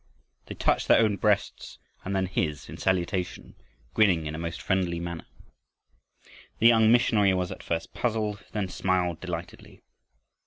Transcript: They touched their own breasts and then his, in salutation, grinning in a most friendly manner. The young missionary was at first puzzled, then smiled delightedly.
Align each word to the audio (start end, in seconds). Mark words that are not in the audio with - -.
They 0.47 0.55
touched 0.55 0.87
their 0.87 0.99
own 0.99 1.17
breasts 1.17 1.77
and 2.03 2.15
then 2.15 2.25
his, 2.25 2.67
in 2.67 2.77
salutation, 2.77 3.53
grinning 3.93 4.25
in 4.25 4.33
a 4.33 4.39
most 4.39 4.59
friendly 4.59 4.99
manner. 4.99 5.27
The 6.57 6.65
young 6.67 6.91
missionary 6.91 7.35
was 7.35 7.51
at 7.51 7.61
first 7.61 7.93
puzzled, 7.93 8.43
then 8.51 8.67
smiled 8.67 9.19
delightedly. 9.21 9.83